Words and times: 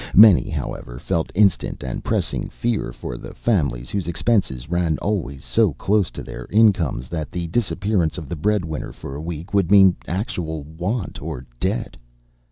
Many, 0.15 0.49
however, 0.49 0.97
felt 0.97 1.31
instant 1.35 1.83
and 1.83 2.03
pressing 2.03 2.49
fear 2.49 2.91
for 2.91 3.19
the 3.19 3.35
families 3.35 3.91
whose 3.91 4.07
expenses 4.07 4.67
ran 4.67 4.97
always 4.97 5.45
so 5.45 5.73
close 5.73 6.09
to 6.09 6.23
their 6.23 6.47
incomes 6.49 7.07
that 7.09 7.31
the 7.31 7.45
disappearance 7.49 8.17
of 8.17 8.27
the 8.27 8.35
breadwinner 8.35 8.93
for 8.93 9.13
a 9.13 9.21
week 9.21 9.53
would 9.53 9.69
mean 9.69 9.95
actual 10.07 10.63
want 10.63 11.21
or 11.21 11.45
debt. 11.59 11.97